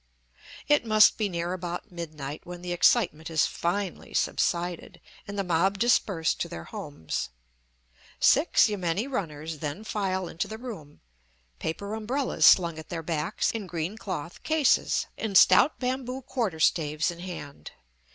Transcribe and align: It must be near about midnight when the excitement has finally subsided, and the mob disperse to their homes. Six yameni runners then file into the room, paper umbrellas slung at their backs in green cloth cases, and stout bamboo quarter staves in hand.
It 0.67 0.83
must 0.83 1.19
be 1.19 1.29
near 1.29 1.53
about 1.53 1.91
midnight 1.91 2.41
when 2.43 2.63
the 2.63 2.73
excitement 2.73 3.27
has 3.27 3.45
finally 3.45 4.15
subsided, 4.15 4.99
and 5.27 5.37
the 5.37 5.43
mob 5.43 5.77
disperse 5.77 6.33
to 6.33 6.49
their 6.49 6.63
homes. 6.63 7.29
Six 8.19 8.67
yameni 8.67 9.05
runners 9.05 9.59
then 9.59 9.83
file 9.83 10.27
into 10.27 10.47
the 10.47 10.57
room, 10.57 11.01
paper 11.59 11.93
umbrellas 11.93 12.47
slung 12.47 12.79
at 12.79 12.89
their 12.89 13.03
backs 13.03 13.51
in 13.51 13.67
green 13.67 13.95
cloth 13.95 14.41
cases, 14.41 15.05
and 15.19 15.37
stout 15.37 15.77
bamboo 15.77 16.23
quarter 16.23 16.59
staves 16.59 17.11
in 17.11 17.19
hand. 17.19 17.69